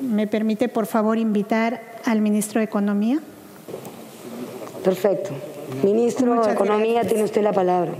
¿Me 0.00 0.26
permite, 0.26 0.68
por 0.68 0.86
favor, 0.86 1.18
invitar 1.18 2.00
al 2.04 2.20
ministro 2.20 2.60
de 2.60 2.64
Economía? 2.64 3.20
Perfecto. 4.84 5.30
Ministro 5.82 6.44
de 6.44 6.52
Economía, 6.52 7.02
tiene 7.02 7.24
usted 7.24 7.42
la 7.42 7.52
palabra. 7.52 7.92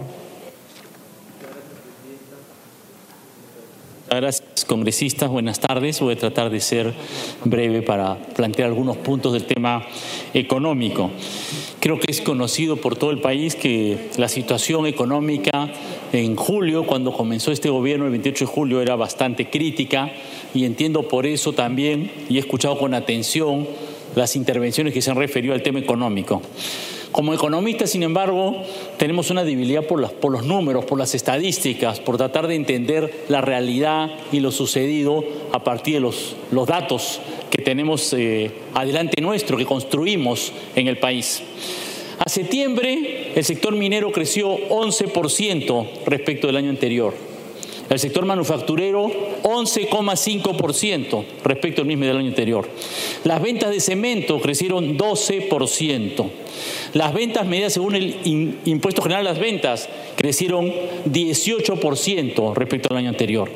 Gracias, 4.09 4.65
congresistas. 4.67 5.29
Buenas 5.29 5.61
tardes. 5.61 6.01
Voy 6.01 6.15
a 6.15 6.19
tratar 6.19 6.49
de 6.51 6.61
ser 6.61 6.95
breve 7.45 7.83
para 7.83 8.17
plantear 8.17 8.69
algunos 8.69 8.97
puntos 8.97 9.35
del 9.35 9.45
tema 9.45 9.85
económico. 10.33 11.11
Creo 11.81 12.01
que 12.01 12.11
es 12.11 12.23
conocido 12.23 12.79
por 12.79 12.97
todo 12.97 13.11
el 13.11 13.21
país 13.21 13.55
que 13.55 14.11
la 14.17 14.29
situación 14.29 14.87
económica 14.87 15.71
en 16.13 16.37
julio, 16.37 16.87
cuando 16.87 17.13
comenzó 17.13 17.53
este 17.53 17.69
gobierno, 17.69 18.07
el 18.07 18.13
28 18.13 18.47
de 18.47 18.51
julio, 18.51 18.81
era 18.81 18.97
bastante 18.97 19.51
crítica 19.51 20.11
y 20.55 20.65
entiendo 20.65 21.09
por 21.09 21.27
eso 21.27 21.53
también, 21.53 22.11
y 22.29 22.37
he 22.37 22.41
escuchado 22.41 22.79
con 22.79 22.95
atención 22.95 23.67
las 24.15 24.37
intervenciones 24.37 24.93
que 24.93 25.03
se 25.03 25.11
han 25.11 25.17
referido 25.17 25.55
al 25.55 25.63
tema 25.63 25.79
económico. 25.79 26.43
Como 27.13 27.33
economistas, 27.33 27.91
sin 27.91 28.03
embargo, 28.03 28.63
tenemos 28.99 29.31
una 29.31 29.43
debilidad 29.43 29.85
por, 29.85 29.99
los 30.31 30.45
números, 30.45 30.85
por 30.85 30.99
las 30.99 31.15
estadísticas, 31.15 32.01
por 32.01 32.19
tratar 32.19 32.47
de 32.47 32.55
entender 32.55 33.25
la 33.29 33.41
realidad 33.41 34.11
y 34.31 34.41
lo 34.41 34.53
sucedido 34.53 35.25
a 35.53 35.65
partir 35.65 35.95
de 35.95 36.01
los, 36.01 36.37
datos 36.67 37.21
que 37.51 37.63
tenemos 37.63 38.13
eh, 38.13 38.51
adelante 38.75 39.23
nuestro, 39.23 39.57
que 39.57 39.65
construimos 39.65 40.53
en 40.77 40.87
el 40.87 40.99
país. 40.99 41.43
A 42.19 42.29
septiembre, 42.29 43.33
el 43.35 43.45
sector 43.45 43.75
minero 43.75 44.13
creció 44.13 44.57
11% 44.69 45.87
respecto 46.05 46.47
del 46.47 46.57
año 46.57 46.71
anterior. 46.71 47.15
El 47.91 47.99
sector 47.99 48.25
manufacturero 48.27 49.11
11,5% 49.43 51.25
respecto 51.43 51.81
al 51.81 51.87
mismo 51.87 52.05
del 52.05 52.19
año 52.19 52.29
anterior. 52.29 52.69
Las 53.25 53.41
ventas 53.41 53.71
de 53.71 53.81
cemento 53.81 54.41
crecieron 54.41 54.99
12%. 54.99 56.31
Las 56.93 57.15
ventas 57.15 57.47
medidas 57.47 57.73
según 57.73 57.95
el 57.95 58.59
Impuesto 58.65 59.03
General 59.03 59.25
de 59.25 59.31
las 59.31 59.39
Ventas 59.39 59.89
crecieron 60.17 60.73
18% 61.07 62.55
respecto 62.55 62.89
al 62.91 62.99
año 62.99 63.09
anterior. 63.09 63.51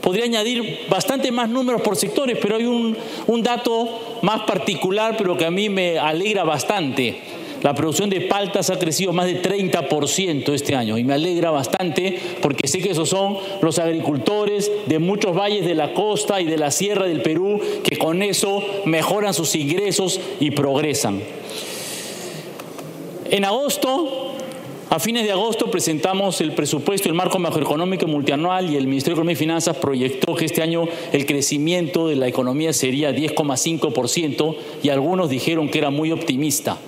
Podría 0.00 0.24
añadir 0.24 0.80
bastante 0.88 1.32
más 1.32 1.48
números 1.48 1.82
por 1.82 1.96
sectores, 1.96 2.38
pero 2.40 2.56
hay 2.56 2.66
un, 2.66 2.96
un 3.26 3.42
dato 3.42 4.18
más 4.22 4.42
particular, 4.42 5.16
pero 5.16 5.36
que 5.36 5.44
a 5.44 5.50
mí 5.50 5.68
me 5.68 5.98
alegra 5.98 6.44
bastante. 6.44 7.16
La 7.66 7.74
producción 7.74 8.08
de 8.08 8.20
paltas 8.20 8.70
ha 8.70 8.78
crecido 8.78 9.12
más 9.12 9.26
de 9.26 9.42
30% 9.42 10.52
este 10.52 10.76
año 10.76 10.98
y 10.98 11.02
me 11.02 11.14
alegra 11.14 11.50
bastante 11.50 12.16
porque 12.40 12.68
sé 12.68 12.78
que 12.78 12.92
esos 12.92 13.08
son 13.08 13.38
los 13.60 13.80
agricultores 13.80 14.70
de 14.86 15.00
muchos 15.00 15.36
valles 15.36 15.66
de 15.66 15.74
la 15.74 15.92
costa 15.92 16.40
y 16.40 16.44
de 16.44 16.58
la 16.58 16.70
sierra 16.70 17.06
del 17.06 17.22
Perú 17.22 17.60
que 17.82 17.98
con 17.98 18.22
eso 18.22 18.62
mejoran 18.84 19.34
sus 19.34 19.56
ingresos 19.56 20.20
y 20.38 20.52
progresan. 20.52 21.20
En 23.32 23.44
agosto, 23.44 24.36
a 24.88 25.00
fines 25.00 25.24
de 25.24 25.32
agosto, 25.32 25.68
presentamos 25.68 26.40
el 26.40 26.52
presupuesto, 26.52 27.08
el 27.08 27.16
marco 27.16 27.40
macroeconómico 27.40 28.06
multianual 28.06 28.70
y 28.70 28.76
el 28.76 28.86
Ministerio 28.86 29.16
de 29.16 29.22
Economía 29.22 29.32
y 29.32 29.36
Finanzas 29.38 29.76
proyectó 29.78 30.36
que 30.36 30.44
este 30.44 30.62
año 30.62 30.84
el 31.12 31.26
crecimiento 31.26 32.06
de 32.06 32.14
la 32.14 32.28
economía 32.28 32.72
sería 32.72 33.10
10,5% 33.10 34.56
y 34.84 34.88
algunos 34.90 35.30
dijeron 35.30 35.68
que 35.68 35.78
era 35.78 35.90
muy 35.90 36.12
optimista. 36.12 36.78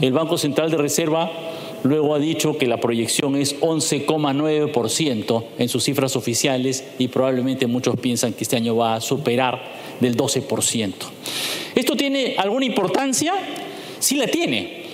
El 0.00 0.12
Banco 0.12 0.38
Central 0.38 0.70
de 0.70 0.76
Reserva 0.76 1.30
luego 1.84 2.14
ha 2.14 2.18
dicho 2.18 2.58
que 2.58 2.66
la 2.66 2.78
proyección 2.78 3.36
es 3.36 3.60
11,9% 3.60 5.44
en 5.58 5.68
sus 5.68 5.84
cifras 5.84 6.16
oficiales 6.16 6.84
y 6.98 7.08
probablemente 7.08 7.66
muchos 7.66 7.96
piensan 8.00 8.32
que 8.32 8.44
este 8.44 8.56
año 8.56 8.76
va 8.76 8.96
a 8.96 9.00
superar 9.00 9.62
del 10.00 10.16
12%. 10.16 10.92
¿Esto 11.74 11.96
tiene 11.96 12.36
alguna 12.38 12.64
importancia? 12.64 13.34
Sí 13.98 14.16
la 14.16 14.26
tiene. 14.26 14.84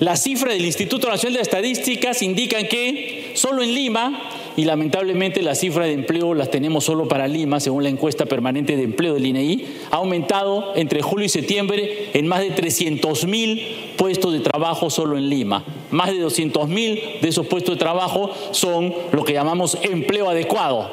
Las 0.00 0.22
cifras 0.22 0.54
del 0.54 0.64
Instituto 0.64 1.08
Nacional 1.08 1.36
de 1.36 1.42
Estadísticas 1.42 2.22
indican 2.22 2.66
que 2.68 3.32
solo 3.34 3.62
en 3.62 3.74
Lima, 3.74 4.37
y 4.58 4.64
lamentablemente 4.64 5.40
las 5.40 5.60
cifras 5.60 5.86
de 5.86 5.92
empleo 5.92 6.34
las 6.34 6.50
tenemos 6.50 6.82
solo 6.82 7.06
para 7.06 7.28
Lima, 7.28 7.60
según 7.60 7.84
la 7.84 7.90
encuesta 7.90 8.26
permanente 8.26 8.76
de 8.76 8.82
empleo 8.82 9.14
del 9.14 9.24
INEI, 9.24 9.68
ha 9.92 9.98
aumentado 9.98 10.72
entre 10.74 11.00
julio 11.00 11.26
y 11.26 11.28
septiembre 11.28 12.08
en 12.12 12.26
más 12.26 12.40
de 12.40 12.50
300 12.50 13.24
mil 13.28 13.92
puestos 13.96 14.32
de 14.32 14.40
trabajo 14.40 14.90
solo 14.90 15.16
en 15.16 15.30
Lima. 15.30 15.64
Más 15.92 16.10
de 16.10 16.18
200 16.18 16.68
mil 16.68 17.00
de 17.22 17.28
esos 17.28 17.46
puestos 17.46 17.76
de 17.76 17.78
trabajo 17.78 18.32
son 18.50 18.92
lo 19.12 19.22
que 19.22 19.32
llamamos 19.32 19.78
empleo 19.80 20.28
adecuado 20.28 20.90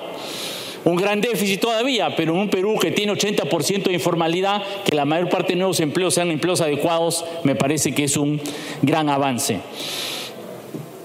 un 0.83 0.97
gran 0.97 1.19
déficit 1.19 1.59
todavía, 1.59 2.15
pero 2.15 2.33
en 2.33 2.41
un 2.41 2.49
Perú 2.51 2.77
que 2.79 2.91
tiene 2.91 3.11
80% 3.13 3.85
de 3.85 3.93
informalidad, 3.93 4.61
que 4.83 4.95
la 4.95 5.03
mayor 5.03 5.29
parte 5.29 5.53
de 5.53 5.55
nuevos 5.55 5.79
empleos 5.79 6.13
sean 6.13 6.29
empleos 6.29 6.61
adecuados, 6.61 7.25
me 7.43 7.55
parece 7.55 7.95
que 7.95 8.03
es 8.03 8.15
un 8.15 8.39
gran 8.83 9.09
avance. 9.09 9.61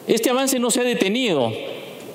Este 0.06 0.28
avance 0.28 0.59
no 0.59 0.70
se 0.70 0.81
ha 0.81 0.84
detenido. 0.84 1.50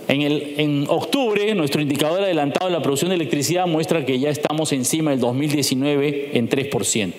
En, 0.08 0.86
octubre, 0.88 1.56
nuestro 1.56 1.82
indicador 1.82 2.22
adelantado 2.22 2.68
de 2.68 2.74
la 2.74 2.82
producción 2.82 3.10
de 3.10 3.16
electricidad 3.16 3.66
muestra 3.66 4.06
que 4.06 4.20
ya 4.20 4.30
estamos 4.30 4.72
encima 4.72 5.12
del 5.12 5.20
2019 5.20 6.38
en 6.38 6.50
3%. 6.50 7.14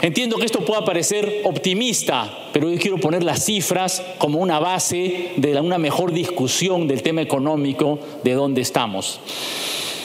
Entiendo 0.00 0.36
que 0.36 0.46
esto 0.46 0.64
pueda 0.64 0.84
parecer 0.84 1.40
optimista, 1.44 2.50
pero 2.52 2.70
yo 2.70 2.78
quiero 2.78 2.98
poner 2.98 3.24
las 3.24 3.44
cifras 3.44 4.02
como 4.18 4.38
una 4.38 4.60
base 4.60 5.30
de 5.36 5.58
una 5.60 5.78
mejor 5.78 6.12
discusión 6.12 6.86
del 6.86 7.02
tema 7.02 7.22
económico 7.22 7.98
de 8.22 8.34
dónde 8.34 8.60
estamos. 8.60 9.20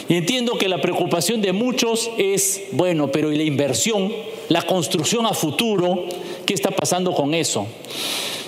Y 0.10 0.16
entiendo 0.16 0.58
que 0.58 0.68
la 0.68 0.82
preocupación 0.82 1.42
de 1.42 1.54
muchos 1.54 2.10
es, 2.18 2.64
bueno, 2.72 3.12
pero 3.12 3.32
¿y 3.32 3.38
la 3.38 3.44
inversión, 3.44 4.12
la 4.50 4.64
construcción 4.64 5.26
a 5.26 5.34
futuro? 5.34 6.06
¿Qué 6.46 6.54
está 6.54 6.72
pasando 6.72 7.14
con 7.14 7.34
eso? 7.34 7.68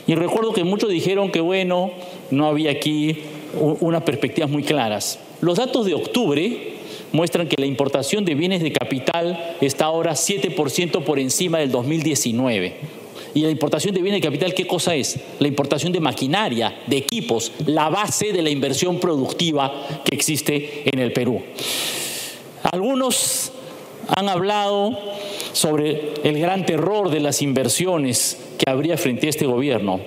Y 0.07 0.15
recuerdo 0.15 0.53
que 0.53 0.63
muchos 0.63 0.89
dijeron 0.89 1.31
que, 1.31 1.39
bueno, 1.39 1.91
no 2.31 2.47
había 2.47 2.71
aquí 2.71 3.17
unas 3.59 4.03
perspectivas 4.03 4.49
muy 4.49 4.63
claras. 4.63 5.19
Los 5.41 5.57
datos 5.57 5.85
de 5.85 5.93
octubre 5.93 6.75
muestran 7.11 7.47
que 7.47 7.55
la 7.57 7.65
importación 7.65 8.25
de 8.25 8.35
bienes 8.35 8.61
de 8.61 8.71
capital 8.71 9.55
está 9.61 9.85
ahora 9.85 10.13
7% 10.13 11.03
por 11.03 11.19
encima 11.19 11.59
del 11.59 11.71
2019. 11.71 12.75
¿Y 13.33 13.41
la 13.41 13.49
importación 13.49 13.93
de 13.93 14.01
bienes 14.01 14.21
de 14.21 14.27
capital 14.27 14.53
qué 14.53 14.65
cosa 14.65 14.95
es? 14.95 15.19
La 15.39 15.47
importación 15.47 15.91
de 15.91 15.99
maquinaria, 15.99 16.73
de 16.87 16.97
equipos, 16.97 17.51
la 17.65 17.89
base 17.89 18.31
de 18.31 18.41
la 18.41 18.49
inversión 18.49 18.99
productiva 18.99 19.73
que 20.05 20.15
existe 20.15 20.83
en 20.85 20.99
el 20.99 21.11
Perú. 21.11 21.41
Algunos 22.71 23.51
han 24.07 24.29
hablado 24.29 24.97
sobre 25.55 26.11
el 26.25 26.37
gran 26.37 26.65
terror 26.65 27.09
de 27.09 27.21
las 27.21 27.41
inversiones 27.41 28.37
que 28.57 28.69
habría 28.69 28.97
frente 28.97 29.27
a 29.27 29.29
este 29.29 29.45
gobierno, 29.45 30.01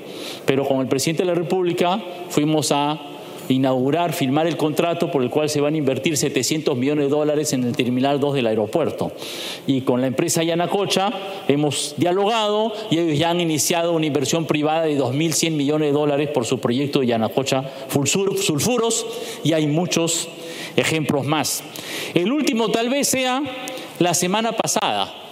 pero 0.44 0.68
con 0.68 0.80
el 0.80 0.88
presidente 0.88 1.22
de 1.22 1.28
la 1.28 1.34
República 1.34 2.02
fuimos 2.28 2.70
a 2.70 3.00
inaugurar, 3.48 4.12
firmar 4.12 4.46
el 4.46 4.58
contrato 4.58 5.10
por 5.10 5.22
el 5.22 5.30
cual 5.30 5.48
se 5.48 5.62
van 5.62 5.72
a 5.72 5.78
invertir 5.78 6.18
700 6.18 6.76
millones 6.76 7.06
de 7.06 7.10
dólares 7.10 7.54
en 7.54 7.64
el 7.64 7.74
Terminal 7.74 8.20
2 8.20 8.34
del 8.34 8.46
aeropuerto. 8.46 9.10
Y 9.66 9.80
con 9.80 10.02
la 10.02 10.06
empresa 10.06 10.42
Yanacocha 10.42 11.10
hemos 11.48 11.94
dialogado 11.96 12.74
y 12.90 12.98
ellos 12.98 13.18
ya 13.18 13.30
han 13.30 13.40
iniciado 13.40 13.94
una 13.94 14.04
inversión 14.04 14.44
privada 14.44 14.82
de 14.82 14.98
2.100 14.98 15.52
millones 15.52 15.88
de 15.88 15.92
dólares 15.92 16.28
por 16.28 16.44
su 16.44 16.58
proyecto 16.58 17.00
de 17.00 17.06
Yanacocha 17.06 17.64
Sulfuros 18.04 19.06
y 19.42 19.54
hay 19.54 19.66
muchos 19.66 20.28
ejemplos 20.76 21.24
más. 21.24 21.62
El 22.12 22.32
último 22.32 22.68
tal 22.68 22.90
vez 22.90 23.08
sea 23.08 23.42
la 23.98 24.12
semana 24.12 24.52
pasada 24.52 25.27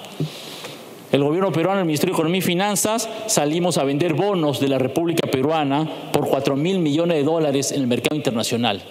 el 1.13 1.23
gobierno 1.23 1.53
peruano, 1.53 1.81
el 1.81 1.87
Ministerio 1.87 2.15
de 2.15 2.19
Economía 2.19 2.39
y 2.39 2.43
Finanzas, 2.43 3.09
salimos 3.29 3.79
a 3.79 3.85
vender 3.85 4.15
bonos 4.15 4.59
de 4.61 4.69
la 4.69 4.79
República 4.79 5.29
Peruana 5.31 5.89
por 6.13 6.27
4 6.29 6.57
mil 6.57 6.81
millones 6.81 7.19
de 7.19 7.25
dólares 7.25 7.71
en 7.73 7.81
el 7.83 7.87
mercado 7.87 8.17
internacional. 8.17 8.83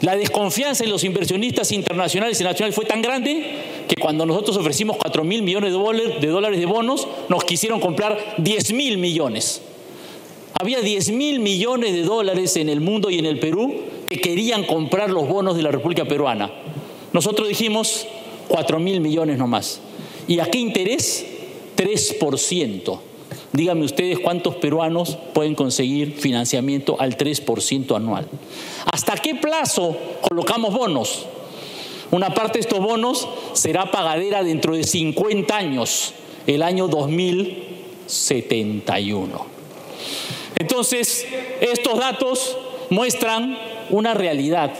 La 0.00 0.16
desconfianza 0.16 0.84
en 0.84 0.90
los 0.90 1.02
inversionistas 1.02 1.72
internacionales 1.72 2.40
y 2.40 2.44
nacionales 2.44 2.74
fue 2.74 2.84
tan 2.84 3.02
grande 3.02 3.42
que 3.88 4.00
cuando 4.00 4.26
nosotros 4.26 4.56
ofrecimos 4.56 4.96
4 4.96 5.24
mil 5.24 5.42
millones 5.42 5.72
de 5.72 6.28
dólares 6.28 6.58
de 6.58 6.66
bonos, 6.66 7.08
nos 7.28 7.44
quisieron 7.44 7.80
comprar 7.80 8.18
10 8.38 8.72
mil 8.74 8.98
millones. 8.98 9.62
Había 10.60 10.80
10 10.80 11.10
mil 11.12 11.40
millones 11.40 11.94
de 11.94 12.02
dólares 12.02 12.56
en 12.56 12.68
el 12.68 12.80
mundo 12.80 13.10
y 13.10 13.18
en 13.18 13.26
el 13.26 13.40
Perú 13.40 13.74
que 14.08 14.20
querían 14.20 14.64
comprar 14.64 15.10
los 15.10 15.26
bonos 15.26 15.56
de 15.56 15.62
la 15.62 15.70
República 15.70 16.04
Peruana. 16.04 16.50
Nosotros 17.12 17.48
dijimos 17.48 18.06
4 18.48 18.78
mil 18.78 19.00
millones 19.00 19.38
nomás. 19.38 19.80
¿Y 20.26 20.40
a 20.40 20.46
qué 20.46 20.58
interés? 20.58 21.24
3%. 21.76 22.98
Díganme 23.52 23.84
ustedes 23.84 24.18
cuántos 24.18 24.56
peruanos 24.56 25.16
pueden 25.32 25.54
conseguir 25.54 26.16
financiamiento 26.16 26.96
al 26.98 27.16
3% 27.16 27.94
anual. 27.94 28.26
¿Hasta 28.92 29.14
qué 29.16 29.36
plazo 29.36 29.96
colocamos 30.22 30.74
bonos? 30.74 31.26
Una 32.10 32.34
parte 32.34 32.54
de 32.54 32.62
estos 32.62 32.80
bonos 32.80 33.28
será 33.52 33.90
pagadera 33.90 34.42
dentro 34.42 34.74
de 34.74 34.84
50 34.84 35.54
años, 35.56 36.14
el 36.46 36.62
año 36.62 36.88
2071. 36.88 39.46
Entonces, 40.56 41.26
estos 41.60 41.98
datos 41.98 42.56
muestran 42.90 43.58
una 43.90 44.14
realidad 44.14 44.72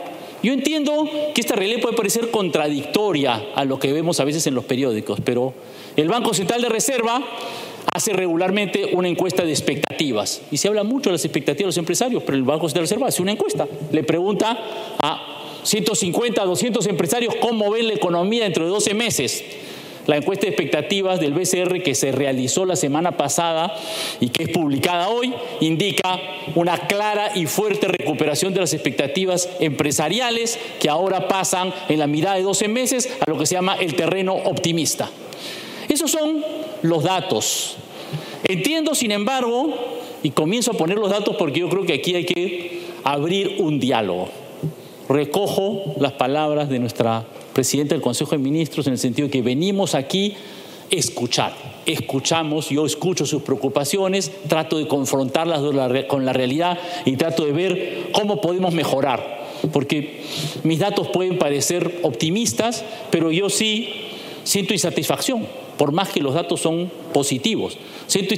Yo 0.44 0.52
entiendo 0.52 1.08
que 1.34 1.40
esta 1.40 1.56
realidad 1.56 1.80
puede 1.80 1.96
parecer 1.96 2.30
contradictoria 2.30 3.46
a 3.54 3.64
lo 3.64 3.78
que 3.78 3.94
vemos 3.94 4.20
a 4.20 4.24
veces 4.24 4.46
en 4.46 4.54
los 4.54 4.66
periódicos, 4.66 5.18
pero 5.24 5.54
el 5.96 6.06
Banco 6.06 6.34
Central 6.34 6.60
de 6.60 6.68
Reserva 6.68 7.18
hace 7.90 8.12
regularmente 8.12 8.90
una 8.92 9.08
encuesta 9.08 9.42
de 9.42 9.52
expectativas. 9.52 10.42
Y 10.50 10.58
se 10.58 10.68
habla 10.68 10.84
mucho 10.84 11.08
de 11.08 11.12
las 11.14 11.24
expectativas 11.24 11.60
de 11.60 11.68
los 11.68 11.78
empresarios, 11.78 12.22
pero 12.24 12.36
el 12.36 12.44
Banco 12.44 12.68
Central 12.68 12.82
de 12.82 12.88
Reserva 12.90 13.06
hace 13.06 13.22
una 13.22 13.32
encuesta. 13.32 13.66
Le 13.90 14.04
pregunta 14.04 14.58
a 14.98 15.60
150, 15.62 16.44
200 16.44 16.86
empresarios 16.88 17.34
cómo 17.36 17.70
ven 17.70 17.88
la 17.88 17.94
economía 17.94 18.44
dentro 18.44 18.66
de 18.66 18.70
12 18.70 18.92
meses. 18.92 19.42
La 20.06 20.16
encuesta 20.16 20.42
de 20.46 20.52
expectativas 20.52 21.18
del 21.18 21.32
BCR 21.32 21.82
que 21.82 21.94
se 21.94 22.12
realizó 22.12 22.66
la 22.66 22.76
semana 22.76 23.16
pasada 23.16 23.74
y 24.20 24.28
que 24.28 24.44
es 24.44 24.48
publicada 24.50 25.08
hoy 25.08 25.32
indica 25.60 26.20
una 26.54 26.76
clara 26.86 27.32
y 27.34 27.46
fuerte 27.46 27.88
recuperación 27.88 28.52
de 28.52 28.60
las 28.60 28.74
expectativas 28.74 29.48
empresariales 29.60 30.58
que 30.78 30.90
ahora 30.90 31.26
pasan 31.26 31.72
en 31.88 31.98
la 31.98 32.06
mirada 32.06 32.36
de 32.36 32.42
12 32.42 32.68
meses 32.68 33.08
a 33.26 33.30
lo 33.30 33.38
que 33.38 33.46
se 33.46 33.54
llama 33.54 33.76
el 33.76 33.94
terreno 33.94 34.34
optimista. 34.34 35.08
Esos 35.88 36.10
son 36.10 36.44
los 36.82 37.02
datos. 37.02 37.76
Entiendo, 38.44 38.94
sin 38.94 39.10
embargo, 39.10 39.72
y 40.22 40.30
comienzo 40.30 40.72
a 40.72 40.74
poner 40.74 40.98
los 40.98 41.10
datos 41.10 41.36
porque 41.36 41.60
yo 41.60 41.68
creo 41.70 41.86
que 41.86 41.94
aquí 41.94 42.14
hay 42.14 42.26
que 42.26 42.80
abrir 43.04 43.56
un 43.58 43.80
diálogo. 43.80 44.28
Recojo 45.08 45.94
las 45.98 46.12
palabras 46.12 46.68
de 46.68 46.78
nuestra 46.78 47.24
presidenta 47.54 47.94
del 47.94 48.02
Consejo 48.02 48.32
de 48.32 48.38
Ministros 48.38 48.86
en 48.86 48.94
el 48.94 48.98
sentido 48.98 49.28
de 49.28 49.32
que 49.32 49.42
venimos 49.42 49.94
aquí 49.94 50.34
escuchar. 50.90 51.54
Escuchamos, 51.86 52.68
yo 52.68 52.84
escucho 52.84 53.24
sus 53.24 53.42
preocupaciones, 53.42 54.30
trato 54.48 54.78
de 54.78 54.86
confrontarlas 54.86 55.60
con 56.06 56.24
la 56.26 56.32
realidad 56.32 56.78
y 57.04 57.16
trato 57.16 57.44
de 57.46 57.52
ver 57.52 58.08
cómo 58.12 58.40
podemos 58.40 58.74
mejorar. 58.74 59.44
Porque 59.72 60.22
mis 60.62 60.78
datos 60.78 61.08
pueden 61.08 61.38
parecer 61.38 62.00
optimistas, 62.02 62.84
pero 63.10 63.30
yo 63.32 63.48
sí 63.48 63.88
siento 64.44 64.74
insatisfacción 64.74 65.46
por 65.76 65.92
más 65.92 66.10
que 66.10 66.20
los 66.20 66.34
datos 66.34 66.60
son 66.60 66.90
positivos. 67.12 67.78
Siento 68.06 68.34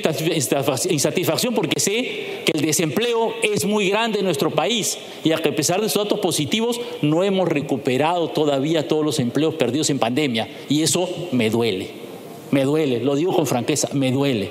insatisfacción 0.90 1.54
porque 1.54 1.80
sé 1.80 2.42
que 2.44 2.52
el 2.54 2.62
desempleo 2.62 3.34
es 3.42 3.64
muy 3.64 3.88
grande 3.90 4.20
en 4.20 4.24
nuestro 4.24 4.50
país 4.50 4.98
y 5.24 5.32
a 5.32 5.38
pesar 5.38 5.80
de 5.80 5.86
esos 5.86 6.04
datos 6.04 6.20
positivos 6.20 6.80
no 7.02 7.24
hemos 7.24 7.48
recuperado 7.48 8.28
todavía 8.28 8.88
todos 8.88 9.04
los 9.04 9.18
empleos 9.18 9.54
perdidos 9.54 9.90
en 9.90 9.98
pandemia 9.98 10.48
y 10.68 10.82
eso 10.82 11.08
me 11.32 11.50
duele, 11.50 11.90
me 12.50 12.64
duele, 12.64 13.00
lo 13.00 13.16
digo 13.16 13.34
con 13.34 13.46
franqueza, 13.46 13.88
me 13.92 14.12
duele. 14.12 14.50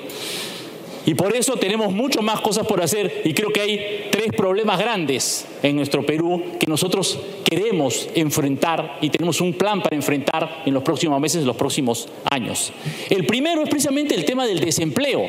Y 1.06 1.14
por 1.14 1.34
eso 1.36 1.56
tenemos 1.56 1.92
mucho 1.92 2.20
más 2.20 2.40
cosas 2.40 2.66
por 2.66 2.82
hacer 2.82 3.22
y 3.24 3.32
creo 3.32 3.50
que 3.50 3.60
hay 3.60 4.08
tres 4.10 4.32
problemas 4.36 4.76
grandes 4.76 5.46
en 5.62 5.76
nuestro 5.76 6.04
Perú 6.04 6.42
que 6.58 6.66
nosotros 6.66 7.18
queremos 7.44 8.08
enfrentar 8.16 8.98
y 9.00 9.08
tenemos 9.08 9.40
un 9.40 9.52
plan 9.54 9.80
para 9.80 9.94
enfrentar 9.94 10.64
en 10.66 10.74
los 10.74 10.82
próximos 10.82 11.20
meses, 11.20 11.42
en 11.42 11.46
los 11.46 11.56
próximos 11.56 12.08
años. 12.28 12.72
El 13.08 13.24
primero 13.24 13.62
es 13.62 13.70
precisamente 13.70 14.16
el 14.16 14.24
tema 14.24 14.46
del 14.46 14.58
desempleo. 14.58 15.22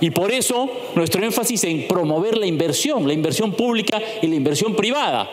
Y 0.00 0.10
por 0.10 0.32
eso 0.32 0.70
nuestro 0.94 1.24
énfasis 1.24 1.64
en 1.64 1.88
promover 1.88 2.38
la 2.38 2.46
inversión, 2.46 3.06
la 3.06 3.12
inversión 3.12 3.52
pública 3.52 4.00
y 4.20 4.28
la 4.28 4.36
inversión 4.36 4.74
privada. 4.74 5.28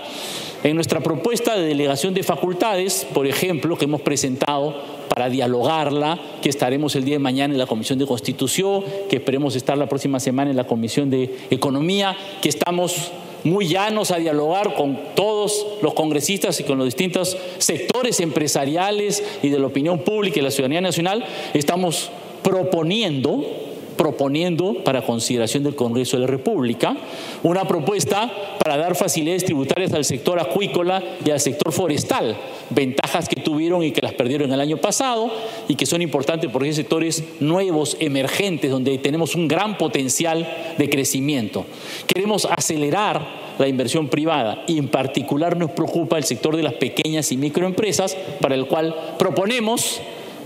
En 0.63 0.75
nuestra 0.75 0.99
propuesta 0.99 1.55
de 1.55 1.67
delegación 1.67 2.13
de 2.13 2.23
facultades, 2.23 3.07
por 3.13 3.27
ejemplo, 3.27 3.77
que 3.77 3.85
hemos 3.85 4.01
presentado 4.01 4.98
para 5.19 5.29
dialogarla, 5.29 6.17
que 6.41 6.47
estaremos 6.47 6.95
el 6.95 7.03
día 7.03 7.15
de 7.15 7.19
mañana 7.19 7.53
en 7.53 7.57
la 7.57 7.65
Comisión 7.65 7.99
de 7.99 8.05
Constitución, 8.05 8.85
que 9.09 9.17
esperemos 9.17 9.53
estar 9.53 9.77
la 9.77 9.89
próxima 9.89 10.17
semana 10.17 10.49
en 10.49 10.55
la 10.55 10.63
Comisión 10.63 11.09
de 11.09 11.29
Economía, 11.49 12.15
que 12.41 12.47
estamos 12.47 13.11
muy 13.43 13.67
llanos 13.67 14.11
a 14.11 14.17
dialogar 14.17 14.75
con 14.75 14.97
todos 15.15 15.67
los 15.81 15.93
congresistas 15.93 16.57
y 16.61 16.63
con 16.63 16.77
los 16.77 16.85
distintos 16.87 17.35
sectores 17.57 18.21
empresariales 18.21 19.21
y 19.43 19.49
de 19.49 19.59
la 19.59 19.67
opinión 19.67 19.99
pública 20.05 20.39
y 20.39 20.41
la 20.41 20.51
ciudadanía 20.51 20.79
nacional, 20.79 21.25
estamos 21.53 22.11
proponiendo 22.41 23.43
proponiendo 23.99 24.75
para 24.85 25.01
consideración 25.01 25.65
del 25.65 25.75
Congreso 25.75 26.15
de 26.15 26.21
la 26.21 26.27
República 26.27 26.95
una 27.43 27.67
propuesta 27.67 28.31
para 28.63 28.77
dar 28.77 28.95
facilidades 28.95 29.43
tributarias 29.43 29.91
al 29.91 30.05
sector 30.05 30.39
acuícola 30.39 31.03
y 31.25 31.29
al 31.31 31.41
sector 31.41 31.73
forestal, 31.73 32.37
ventajas 32.69 33.27
que 33.27 33.41
tuvieron 33.41 33.83
y 33.83 33.91
que 33.91 33.99
las 33.99 34.13
perdieron 34.13 34.53
el 34.53 34.61
año 34.61 34.77
pasado 34.77 35.29
y 35.67 35.75
que 35.75 35.85
son 35.85 36.01
importantes 36.01 36.49
porque 36.49 36.69
hay 36.69 36.73
sectores 36.73 37.25
nuevos, 37.41 37.97
emergentes, 37.99 38.71
donde 38.71 38.97
tenemos 38.99 39.35
un 39.35 39.49
gran 39.49 39.77
potencial 39.77 40.47
de 40.77 40.89
crecimiento. 40.89 41.65
Queremos 42.07 42.45
acelerar 42.45 43.49
la 43.57 43.67
inversión 43.67 44.07
privada 44.07 44.63
y 44.65 44.77
en 44.77 44.87
particular 44.87 45.57
nos 45.57 45.71
preocupa 45.71 46.17
el 46.17 46.23
sector 46.23 46.55
de 46.55 46.63
las 46.63 46.75
pequeñas 46.75 47.33
y 47.33 47.37
microempresas 47.37 48.15
para 48.39 48.55
el 48.55 48.65
cual 48.65 48.95
proponemos 49.19 49.99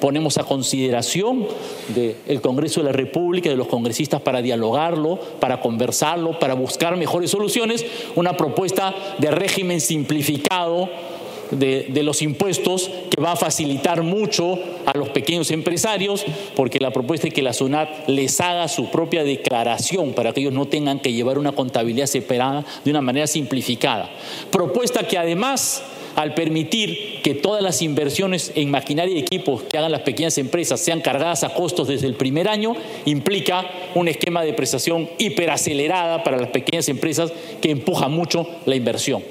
ponemos 0.04 0.38
a 0.38 0.44
consideración 0.44 1.48
del 1.96 2.42
Congreso 2.42 2.82
de 2.82 2.88
la 2.88 2.92
República, 2.92 3.50
de 3.50 3.56
los 3.56 3.70
congresistas 3.70 4.22
para 4.22 4.42
dialogarlo, 4.42 5.18
para 5.40 5.62
conversarlo, 5.62 6.40
para 6.40 6.56
buscar 6.56 6.98
mejores 6.98 7.32
soluciones, 7.32 7.86
una 8.18 8.36
propuesta 8.36 8.94
de 9.20 9.32
régimen 9.32 9.80
simplificado 9.80 10.90
de, 11.58 12.04
los 12.04 12.22
impuestos 12.22 12.90
que 13.10 13.22
va 13.22 13.34
a 13.34 13.36
facilitar 13.36 14.04
mucho 14.04 14.60
a 14.86 14.98
los 14.98 15.10
pequeños 15.10 15.52
empresarios, 15.52 16.26
porque 16.56 16.80
la 16.80 16.92
propuesta 16.92 17.28
es 17.28 17.34
que 17.34 17.42
la 17.42 17.54
SUNAT 17.54 18.08
les 18.08 18.40
haga 18.42 18.68
su 18.68 18.90
propia 18.90 19.24
declaración 19.24 20.14
para 20.14 20.34
que 20.34 20.42
ellos 20.42 20.54
no 20.54 20.68
tengan 20.68 21.00
que 21.00 21.14
llevar 21.14 21.38
una 21.38 21.54
contabilidad 21.54 22.08
separada 22.08 22.66
de 22.84 22.92
una 22.92 23.02
manera 23.02 23.28
simplificada. 23.28 24.10
Propuesta 24.52 25.08
que 25.08 25.18
además 25.18 25.84
al 26.16 26.34
permitir 26.34 27.22
que 27.24 27.34
todas 27.34 27.62
las 27.62 27.82
inversiones 27.82 28.52
en 28.56 28.70
maquinaria 28.72 29.16
y 29.16 29.20
equipos 29.20 29.64
que 29.64 29.78
hagan 29.78 29.92
las 29.92 30.02
pequeñas 30.02 30.38
empresas 30.38 30.80
sean 30.80 31.02
cargadas 31.02 31.44
a 31.44 31.54
costos 31.54 31.88
desde 31.88 32.08
el 32.08 32.16
primer 32.16 32.48
año, 32.48 32.76
implica 33.06 33.66
un 33.96 34.08
esquema 34.08 34.44
de 34.44 34.54
prestación 34.54 35.10
hiperacelerada 35.18 36.24
para 36.24 36.38
las 36.38 36.50
pequeñas 36.50 36.90
empresas 36.90 37.32
que 37.62 37.72
empuja 37.72 38.08
mucho 38.08 38.48
la 38.66 38.76
inversión. 38.76 39.24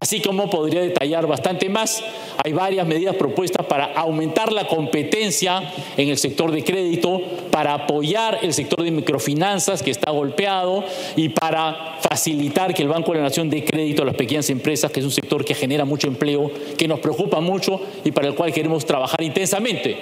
Así 0.00 0.20
como 0.20 0.50
podría 0.50 0.82
detallar 0.82 1.26
bastante 1.26 1.70
más, 1.70 2.04
hay 2.44 2.52
varias 2.52 2.86
medidas 2.86 3.16
propuestas 3.16 3.64
para 3.66 3.86
aumentar 3.86 4.52
la 4.52 4.68
competencia 4.68 5.72
en 5.96 6.10
el 6.10 6.18
sector 6.18 6.52
de 6.52 6.62
crédito, 6.62 7.20
para 7.50 7.72
apoyar 7.72 8.40
el 8.42 8.52
sector 8.52 8.82
de 8.82 8.90
microfinanzas 8.90 9.82
que 9.82 9.90
está 9.90 10.10
golpeado 10.10 10.84
y 11.16 11.30
para 11.30 11.96
facilitar 12.02 12.74
que 12.74 12.82
el 12.82 12.88
Banco 12.88 13.12
de 13.12 13.18
la 13.18 13.24
Nación 13.24 13.48
dé 13.48 13.64
crédito 13.64 14.02
a 14.02 14.04
las 14.04 14.16
pequeñas 14.16 14.50
empresas, 14.50 14.92
que 14.92 15.00
es 15.00 15.06
un 15.06 15.12
sector 15.12 15.44
que 15.44 15.54
genera 15.54 15.86
mucho 15.86 16.08
empleo, 16.08 16.50
que 16.76 16.86
nos 16.86 17.00
preocupa 17.00 17.40
mucho 17.40 17.80
y 18.04 18.12
para 18.12 18.28
el 18.28 18.34
cual 18.34 18.52
queremos 18.52 18.84
trabajar 18.84 19.22
intensamente. 19.22 19.96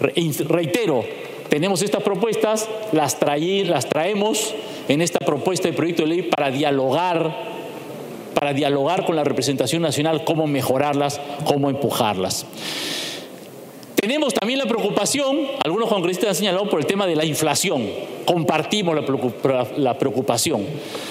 Reitero, 0.00 1.02
tenemos 1.48 1.80
estas 1.80 2.02
propuestas, 2.02 2.68
las, 2.92 3.16
las 3.64 3.88
traemos 3.88 4.54
en 4.86 5.00
esta 5.00 5.18
propuesta 5.18 5.66
de 5.66 5.74
proyecto 5.74 6.02
de 6.02 6.08
ley 6.08 6.22
para 6.22 6.50
dialogar 6.50 7.47
para 8.38 8.52
dialogar 8.52 9.04
con 9.04 9.16
la 9.16 9.24
representación 9.24 9.82
nacional 9.82 10.24
cómo 10.24 10.46
mejorarlas, 10.46 11.20
cómo 11.44 11.70
empujarlas. 11.70 12.46
Tenemos 13.96 14.32
también 14.32 14.60
la 14.60 14.66
preocupación, 14.66 15.38
algunos 15.64 15.88
congresistas 15.88 16.30
han 16.30 16.34
señalado 16.36 16.70
por 16.70 16.78
el 16.78 16.86
tema 16.86 17.04
de 17.06 17.16
la 17.16 17.24
inflación, 17.24 17.84
compartimos 18.24 18.96
la 19.76 19.98
preocupación, 19.98 20.64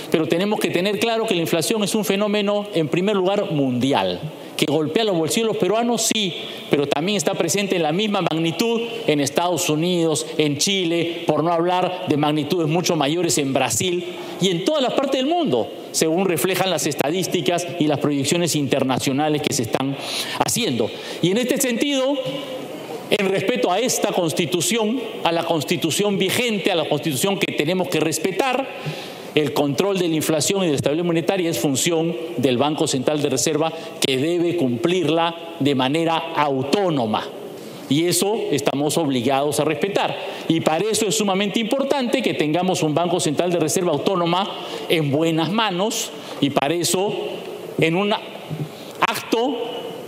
pero 0.09 0.25
tenemos 0.27 0.59
que 0.61 0.69
tener 0.69 0.97
claro 0.99 1.25
que 1.25 1.35
la 1.35 1.41
inflación 1.41 1.83
es 1.83 1.95
un 1.95 2.05
fenómeno, 2.05 2.65
en 2.73 2.87
primer 2.87 3.17
lugar, 3.17 3.51
mundial 3.51 4.21
que 4.57 4.65
golpea 4.65 5.03
los 5.03 5.15
bolsillos 5.15 5.47
los 5.47 5.57
peruanos, 5.57 6.09
sí, 6.13 6.33
pero 6.69 6.87
también 6.87 7.15
está 7.15 7.35
presente 7.35 7.75
en 7.75 7.83
la 7.83 7.93
misma 7.93 8.21
magnitud 8.23 8.81
en 9.05 9.21
Estados 9.21 9.69
Unidos, 9.69 10.25
en 10.37 10.57
Chile, 10.57 11.23
por 11.27 11.43
no 11.43 11.53
hablar 11.53 12.05
de 12.07 12.17
magnitudes 12.17 12.67
mucho 12.67 12.95
mayores 12.95 13.37
en 13.37 13.53
Brasil 13.53 14.03
y 14.41 14.49
en 14.49 14.65
todas 14.65 14.81
las 14.81 14.93
partes 14.93 15.21
del 15.21 15.27
mundo, 15.27 15.69
según 15.97 16.27
reflejan 16.27 16.69
las 16.69 16.85
estadísticas 16.85 17.65
y 17.79 17.87
las 17.87 17.99
proyecciones 17.99 18.55
internacionales 18.55 19.41
que 19.41 19.53
se 19.53 19.63
están 19.63 19.97
haciendo. 20.45 20.91
Y 21.23 21.31
en 21.31 21.37
este 21.37 21.57
sentido, 21.57 22.15
en 23.09 23.29
respeto 23.29 23.71
a 23.71 23.79
esta 23.79 24.11
constitución, 24.11 25.01
a 25.23 25.31
la 25.31 25.43
constitución 25.43 26.19
vigente, 26.19 26.71
a 26.71 26.75
la 26.75 26.87
constitución 26.87 27.39
que 27.39 27.51
tenemos 27.53 27.87
que 27.87 27.99
respetar, 27.99 28.67
el 29.33 29.53
control 29.53 29.97
de 29.97 30.07
la 30.07 30.15
inflación 30.15 30.61
y 30.61 30.65
de 30.65 30.71
la 30.71 30.75
estabilidad 30.77 31.05
monetaria 31.05 31.49
es 31.49 31.59
función 31.59 32.15
del 32.37 32.57
Banco 32.57 32.87
Central 32.87 33.21
de 33.21 33.29
Reserva 33.29 33.73
que 33.99 34.17
debe 34.17 34.55
cumplirla 34.55 35.35
de 35.59 35.75
manera 35.75 36.17
autónoma. 36.35 37.23
Y 37.89 38.05
eso 38.05 38.35
estamos 38.51 38.97
obligados 38.97 39.59
a 39.59 39.65
respetar. 39.65 40.15
Y 40.47 40.61
para 40.61 40.85
eso 40.89 41.07
es 41.07 41.15
sumamente 41.15 41.59
importante 41.59 42.21
que 42.21 42.33
tengamos 42.33 42.83
un 42.83 42.93
Banco 42.93 43.19
Central 43.19 43.51
de 43.51 43.59
Reserva 43.59 43.91
autónoma 43.91 44.49
en 44.89 45.11
buenas 45.11 45.51
manos 45.51 46.11
y 46.41 46.49
para 46.49 46.73
eso 46.73 47.13
en 47.79 47.95
un 47.95 48.13
acto 48.13 49.57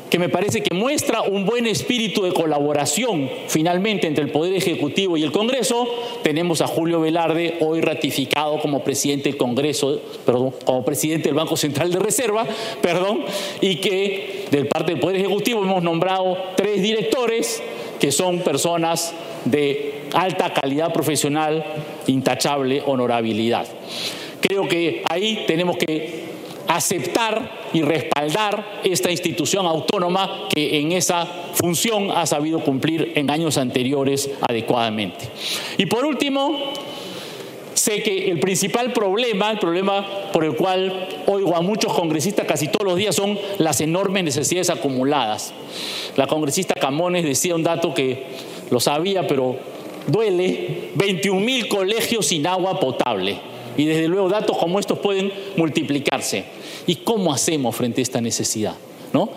que 0.09 0.19
me 0.19 0.29
parece 0.29 0.61
que 0.61 0.75
muestra 0.75 1.21
un 1.21 1.45
buen 1.45 1.67
espíritu 1.67 2.23
de 2.23 2.31
colaboración 2.31 3.29
finalmente 3.47 4.07
entre 4.07 4.23
el 4.23 4.31
Poder 4.31 4.55
Ejecutivo 4.55 5.17
y 5.17 5.23
el 5.23 5.31
Congreso, 5.31 5.87
tenemos 6.23 6.61
a 6.61 6.67
Julio 6.67 6.99
Velarde, 6.99 7.57
hoy 7.59 7.81
ratificado 7.81 8.59
como 8.59 8.83
presidente 8.83 9.29
del 9.29 9.37
Congreso, 9.37 10.01
perdón, 10.25 10.53
como 10.65 10.83
presidente 10.83 11.29
del 11.29 11.35
Banco 11.35 11.55
Central 11.57 11.91
de 11.91 11.99
Reserva, 11.99 12.45
perdón, 12.81 13.21
y 13.61 13.75
que 13.77 14.45
del 14.51 14.67
parte 14.67 14.93
del 14.93 15.01
Poder 15.01 15.17
Ejecutivo 15.17 15.63
hemos 15.63 15.83
nombrado 15.83 16.37
tres 16.55 16.81
directores 16.81 17.61
que 17.99 18.11
son 18.11 18.39
personas 18.39 19.13
de 19.45 20.03
alta 20.13 20.53
calidad 20.53 20.91
profesional, 20.91 21.63
intachable 22.07 22.81
honorabilidad. 22.85 23.67
Creo 24.41 24.67
que 24.67 25.03
ahí 25.09 25.43
tenemos 25.47 25.77
que 25.77 26.28
aceptar 26.69 27.69
y 27.73 27.81
respaldar 27.81 28.79
esta 28.83 29.09
institución 29.09 29.65
autónoma 29.65 30.47
que 30.53 30.79
en 30.79 30.91
esa 30.91 31.25
función 31.53 32.11
ha 32.11 32.27
sabido 32.27 32.59
cumplir 32.59 33.13
en 33.15 33.31
años 33.31 33.57
anteriores 33.57 34.29
adecuadamente. 34.47 35.27
Y 35.79 35.87
por 35.87 36.05
último, 36.05 36.71
sé 37.73 38.03
que 38.03 38.29
el 38.29 38.39
principal 38.39 38.93
problema, 38.93 39.49
el 39.49 39.57
problema 39.57 40.05
por 40.31 40.45
el 40.45 40.55
cual 40.55 41.07
oigo 41.25 41.55
a 41.55 41.61
muchos 41.61 41.91
congresistas 41.91 42.45
casi 42.45 42.67
todos 42.67 42.85
los 42.85 42.97
días 42.97 43.15
son 43.15 43.37
las 43.57 43.81
enormes 43.81 44.23
necesidades 44.23 44.69
acumuladas. 44.69 45.53
La 46.17 46.27
congresista 46.27 46.75
Camones 46.75 47.23
decía 47.23 47.55
un 47.55 47.63
dato 47.63 47.95
que 47.95 48.25
lo 48.69 48.79
sabía, 48.79 49.25
pero 49.25 49.55
duele, 50.05 50.91
21 50.93 51.39
mil 51.39 51.67
colegios 51.67 52.27
sin 52.27 52.45
agua 52.45 52.79
potable. 52.79 53.39
Y 53.79 53.85
desde 53.85 54.09
luego 54.09 54.27
datos 54.27 54.57
como 54.57 54.77
estos 54.77 54.99
pueden 54.99 55.31
multiplicarse. 55.55 56.43
¿Y 56.85 56.95
cómo 56.95 57.31
hacemos 57.31 57.73
frente 57.73 58.01
a 58.01 58.03
esta 58.03 58.19
necesidad? 58.19 58.75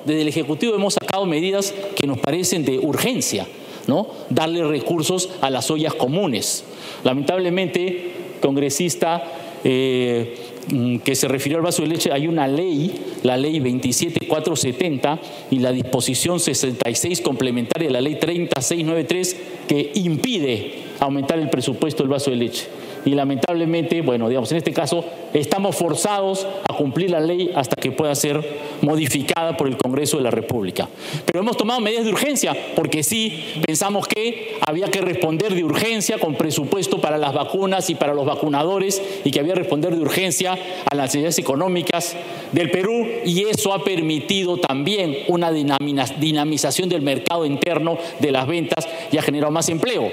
Desde 0.04 0.20
el 0.20 0.26
Ejecutivo 0.26 0.74
hemos 0.74 0.94
sacado 0.94 1.24
medidas 1.26 1.72
que 1.94 2.08
nos 2.08 2.18
parecen 2.18 2.64
de 2.64 2.76
urgencia, 2.80 3.46
¿no? 3.86 4.08
Darle 4.30 4.64
recursos 4.64 5.30
a 5.42 5.48
las 5.48 5.70
ollas 5.70 5.94
comunes. 5.94 6.64
Lamentablemente, 7.04 8.10
congresista 8.40 9.22
eh, 9.62 10.34
mm, 10.72 10.96
que 10.98 11.14
se 11.14 11.28
refirió 11.28 11.58
al 11.58 11.62
vaso 11.62 11.82
de 11.82 11.88
leche, 11.88 12.10
hay 12.10 12.26
una 12.26 12.48
ley, 12.48 12.92
la 13.22 13.36
ley 13.36 13.60
27470 13.60 15.20
y 15.52 15.60
la 15.60 15.70
disposición 15.70 16.40
66 16.40 17.20
complementaria 17.20 17.86
de 17.86 17.92
la 17.92 18.00
ley 18.00 18.16
3693 18.16 19.36
que 19.68 19.92
impide 19.94 20.74
aumentar 20.98 21.38
el 21.38 21.48
presupuesto 21.48 22.02
del 22.02 22.10
vaso 22.10 22.30
de 22.30 22.36
leche 22.36 22.66
y 23.04 23.10
lamentablemente, 23.10 24.00
bueno, 24.02 24.28
digamos, 24.28 24.50
en 24.52 24.58
este 24.58 24.72
caso 24.72 25.04
estamos 25.32 25.76
forzados 25.76 26.46
a 26.68 26.74
cumplir 26.74 27.10
la 27.10 27.20
ley 27.20 27.50
hasta 27.54 27.74
que 27.76 27.90
pueda 27.90 28.14
ser 28.14 28.44
modificada 28.82 29.56
por 29.56 29.66
el 29.68 29.76
Congreso 29.76 30.18
de 30.18 30.24
la 30.24 30.30
República. 30.30 30.88
Pero 31.24 31.40
hemos 31.40 31.56
tomado 31.56 31.80
medidas 31.80 32.04
de 32.04 32.10
urgencia 32.10 32.56
porque 32.76 33.02
sí 33.02 33.42
pensamos 33.66 34.06
que 34.06 34.56
había 34.66 34.88
que 34.88 35.00
responder 35.00 35.54
de 35.54 35.64
urgencia 35.64 36.18
con 36.18 36.34
presupuesto 36.34 37.00
para 37.00 37.18
las 37.18 37.34
vacunas 37.34 37.88
y 37.90 37.94
para 37.94 38.14
los 38.14 38.26
vacunadores 38.26 39.02
y 39.24 39.30
que 39.30 39.40
había 39.40 39.54
que 39.54 39.60
responder 39.60 39.94
de 39.94 40.02
urgencia 40.02 40.52
a 40.52 40.94
las 40.94 41.06
necesidades 41.06 41.38
económicas 41.38 42.16
del 42.52 42.70
Perú 42.70 43.06
y 43.24 43.44
eso 43.44 43.72
ha 43.72 43.82
permitido 43.82 44.58
también 44.58 45.16
una 45.28 45.50
dinamización 45.50 46.88
del 46.88 47.02
mercado 47.02 47.44
interno 47.46 47.98
de 48.20 48.32
las 48.32 48.46
ventas 48.46 48.86
y 49.10 49.16
ha 49.18 49.22
generado 49.22 49.52
más 49.52 49.68
empleo 49.68 50.10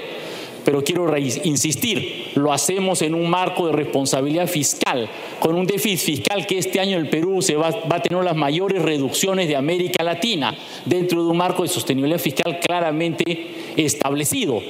pero 0.64 0.84
quiero 0.84 1.16
insistir, 1.16 2.19
lo 2.34 2.52
hacemos 2.52 3.02
en 3.02 3.14
un 3.14 3.28
marco 3.28 3.66
de 3.66 3.72
responsabilidad 3.72 4.46
fiscal, 4.46 5.08
con 5.38 5.54
un 5.54 5.66
déficit 5.66 6.16
fiscal 6.16 6.46
que 6.46 6.58
este 6.58 6.80
año 6.80 6.98
el 6.98 7.08
Perú 7.08 7.42
se 7.42 7.56
va, 7.56 7.70
va, 7.70 7.96
a 7.96 8.02
tener 8.02 8.22
las 8.24 8.36
mayores 8.36 8.82
reducciones 8.82 9.48
de 9.48 9.56
América 9.56 10.04
Latina, 10.04 10.54
dentro 10.84 11.24
de 11.24 11.30
un 11.30 11.36
marco 11.36 11.62
de 11.62 11.68
sostenibilidad 11.68 12.18
fiscal 12.18 12.60
claramente 12.60 13.72
establecido. 13.76 14.62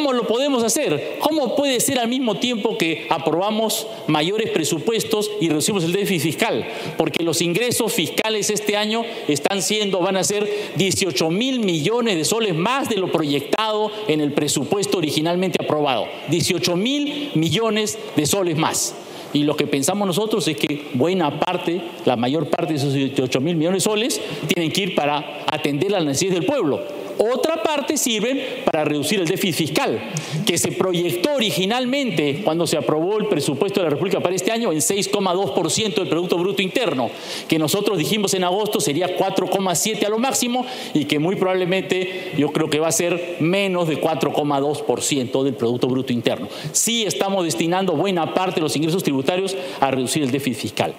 ¿Cómo 0.00 0.14
lo 0.14 0.26
podemos 0.26 0.64
hacer? 0.64 1.18
¿Cómo 1.20 1.54
puede 1.54 1.78
ser 1.78 1.98
al 1.98 2.08
mismo 2.08 2.38
tiempo 2.38 2.78
que 2.78 3.06
aprobamos 3.10 3.86
mayores 4.06 4.48
presupuestos 4.48 5.30
y 5.42 5.50
reducimos 5.50 5.84
el 5.84 5.92
déficit 5.92 6.22
fiscal? 6.22 6.66
Porque 6.96 7.22
los 7.22 7.42
ingresos 7.42 7.92
fiscales 7.92 8.48
este 8.48 8.78
año 8.78 9.02
están 9.28 9.60
siendo, 9.60 10.00
van 10.00 10.16
a 10.16 10.24
ser 10.24 10.48
18 10.76 11.30
mil 11.30 11.60
millones 11.60 12.16
de 12.16 12.24
soles 12.24 12.54
más 12.54 12.88
de 12.88 12.96
lo 12.96 13.12
proyectado 13.12 13.92
en 14.08 14.22
el 14.22 14.32
presupuesto 14.32 14.96
originalmente 14.96 15.62
aprobado. 15.62 16.06
18 16.30 16.76
mil 16.76 17.32
millones 17.34 17.98
de 18.16 18.24
soles 18.24 18.56
más. 18.56 18.94
Y 19.34 19.44
lo 19.44 19.54
que 19.54 19.66
pensamos 19.66 20.06
nosotros 20.06 20.48
es 20.48 20.56
que 20.56 20.88
buena 20.94 21.38
parte, 21.38 21.82
la 22.06 22.16
mayor 22.16 22.48
parte 22.48 22.72
de 22.72 22.78
esos 22.78 22.94
18 22.94 23.38
mil 23.42 23.54
millones 23.54 23.84
de 23.84 23.90
soles, 23.90 24.20
tienen 24.46 24.72
que 24.72 24.80
ir 24.80 24.94
para 24.94 25.44
atender 25.46 25.90
las 25.90 26.06
necesidades 26.06 26.40
del 26.40 26.46
pueblo 26.46 26.99
otra 27.20 27.62
parte 27.62 27.98
sirven 27.98 28.40
para 28.64 28.84
reducir 28.84 29.20
el 29.20 29.26
déficit 29.26 29.68
fiscal, 29.68 30.00
que 30.46 30.56
se 30.56 30.72
proyectó 30.72 31.34
originalmente 31.34 32.40
cuando 32.42 32.66
se 32.66 32.78
aprobó 32.78 33.18
el 33.18 33.26
presupuesto 33.26 33.80
de 33.80 33.84
la 33.84 33.90
República 33.90 34.20
para 34.20 34.34
este 34.34 34.50
año 34.50 34.72
en 34.72 34.78
6,2% 34.78 35.94
del 35.94 36.08
Producto 36.08 36.38
Bruto 36.38 36.62
Interno, 36.62 37.10
que 37.46 37.58
nosotros 37.58 37.98
dijimos 37.98 38.32
en 38.32 38.44
agosto 38.44 38.80
sería 38.80 39.18
4,7% 39.18 40.06
a 40.06 40.08
lo 40.08 40.18
máximo 40.18 40.64
y 40.94 41.04
que 41.04 41.18
muy 41.18 41.36
probablemente 41.36 42.32
yo 42.38 42.52
creo 42.52 42.70
que 42.70 42.80
va 42.80 42.88
a 42.88 42.92
ser 42.92 43.36
menos 43.40 43.86
de 43.86 44.00
4,2% 44.00 45.42
del 45.42 45.54
Producto 45.54 45.88
Bruto 45.88 46.12
Interno. 46.14 46.48
Sí 46.72 47.04
estamos 47.04 47.44
destinando 47.44 47.92
buena 47.92 48.32
parte 48.32 48.56
de 48.56 48.62
los 48.62 48.76
ingresos 48.76 49.02
tributarios 49.02 49.56
a 49.80 49.90
reducir 49.90 50.22
el 50.22 50.30
déficit 50.30 50.60
fiscal. 50.60 50.94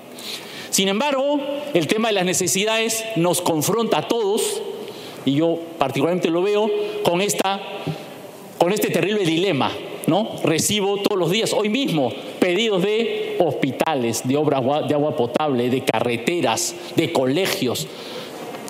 Sin 0.69 0.87
embargo, 0.87 1.39
el 1.73 1.87
tema 1.87 2.07
de 2.07 2.13
las 2.13 2.25
necesidades 2.25 3.03
nos 3.17 3.41
confronta 3.41 3.97
a 3.97 4.07
todos 4.07 4.61
y 5.25 5.33
yo 5.33 5.57
particularmente 5.77 6.29
lo 6.29 6.41
veo 6.41 6.69
con, 7.03 7.21
esta, 7.21 7.59
con 8.57 8.71
este 8.73 8.89
terrible 8.89 9.23
dilema. 9.25 9.71
¿no? 10.07 10.29
Recibo 10.43 10.97
todos 10.97 11.17
los 11.17 11.31
días, 11.31 11.53
hoy 11.53 11.69
mismo, 11.69 12.11
pedidos 12.39 12.81
de 12.81 13.37
hospitales, 13.39 14.27
de 14.27 14.35
obras 14.35 14.87
de 14.87 14.93
agua 14.93 15.15
potable, 15.15 15.69
de 15.69 15.81
carreteras, 15.81 16.75
de 16.95 17.13
colegios. 17.13 17.87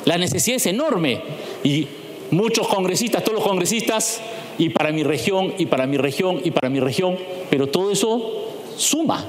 La 0.06 0.18
necesidad 0.18 0.58
es 0.58 0.66
enorme 0.66 1.22
y 1.64 1.88
muchos 2.32 2.68
congresistas, 2.68 3.24
todos 3.24 3.40
los 3.40 3.48
congresistas, 3.48 4.22
y 4.58 4.70
para 4.70 4.92
mi 4.92 5.04
región, 5.04 5.54
y 5.58 5.66
para 5.66 5.88
mi 5.88 5.98
región, 5.98 6.42
y 6.44 6.52
para 6.52 6.70
mi 6.70 6.80
región, 6.80 7.18
pero 7.50 7.68
todo 7.68 7.92
eso 7.92 8.50
suma. 8.78 9.26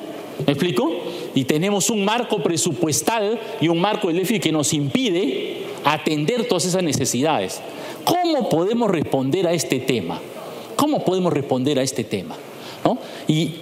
¿Me 0.46 0.52
explico? 0.52 0.90
Y 1.34 1.44
tenemos 1.44 1.88
un 1.90 2.04
marco 2.04 2.42
presupuestal 2.42 3.38
y 3.60 3.68
un 3.68 3.80
marco 3.80 4.08
del 4.08 4.16
déficit 4.16 4.42
que 4.42 4.52
nos 4.52 4.72
impide 4.72 5.61
atender 5.84 6.46
todas 6.48 6.64
esas 6.64 6.82
necesidades. 6.82 7.60
¿Cómo 8.04 8.48
podemos 8.48 8.90
responder 8.90 9.46
a 9.46 9.52
este 9.52 9.78
tema? 9.78 10.20
¿Cómo 10.76 11.04
podemos 11.04 11.32
responder 11.32 11.78
a 11.78 11.82
este 11.82 12.04
tema? 12.04 12.36
Y 13.28 13.54